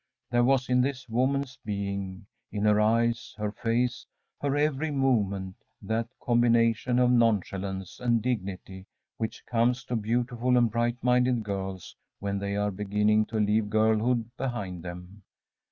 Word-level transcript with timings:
There 0.31 0.43
was 0.43 0.67
in 0.67 0.81
this 0.81 1.07
woman's 1.07 1.59
being 1.63 2.25
in 2.51 2.65
her 2.65 2.81
eyes, 2.81 3.35
her 3.37 3.51
face, 3.51 4.07
her 4.41 4.57
every 4.57 4.89
movement 4.89 5.57
that 5.79 6.07
combination 6.19 6.97
of 6.97 7.11
nonchalance 7.11 7.99
and 7.99 8.19
dignity 8.19 8.87
which 9.17 9.45
comes 9.45 9.83
to 9.83 9.95
beautiful 9.95 10.57
and 10.57 10.71
bright 10.71 10.97
minded 11.03 11.43
girls 11.43 11.95
when 12.17 12.39
they 12.39 12.55
are 12.55 12.71
beginning 12.71 13.27
to 13.27 13.39
leave 13.39 13.69
girlhood 13.69 14.31
behind 14.37 14.81
them. 14.81 15.21